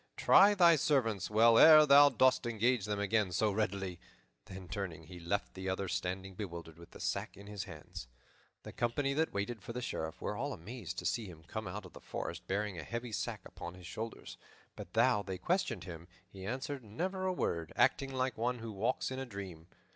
Try 0.17 0.55
thy 0.55 0.77
servants 0.77 1.29
well 1.29 1.59
ere 1.59 1.85
thou 1.85 2.09
dost 2.09 2.47
engage 2.47 2.85
them 2.85 2.99
again 2.99 3.31
so 3.31 3.51
readily." 3.51 3.99
Then, 4.45 4.67
turning, 4.67 5.03
he 5.03 5.19
left 5.19 5.53
the 5.53 5.69
other 5.69 5.87
standing 5.87 6.33
bewildered, 6.33 6.79
with 6.79 6.89
the 6.89 6.99
sack 6.99 7.37
in 7.37 7.45
his 7.45 7.65
hands. 7.65 8.07
The 8.63 8.71
company 8.73 9.13
that 9.13 9.31
waited 9.31 9.61
for 9.61 9.73
the 9.73 9.79
Sheriff 9.83 10.19
were 10.19 10.35
all 10.35 10.53
amazed 10.53 10.97
to 10.97 11.05
see 11.05 11.27
him 11.27 11.43
come 11.43 11.67
out 11.67 11.85
of 11.85 11.93
the 11.93 12.01
forest 12.01 12.47
bearing 12.47 12.79
a 12.79 12.83
heavy 12.83 13.11
sack 13.11 13.41
upon 13.45 13.75
his 13.75 13.85
shoulders; 13.85 14.37
but 14.75 14.93
though 14.93 15.21
they 15.23 15.37
questioned 15.37 15.83
him, 15.83 16.07
he 16.27 16.47
answered 16.47 16.83
never 16.83 17.27
a 17.27 17.31
word, 17.31 17.71
acting 17.75 18.11
like 18.11 18.35
one 18.39 18.57
who 18.57 18.71
walks 18.71 19.11
in 19.11 19.19
a 19.19 19.25
dream. 19.27 19.67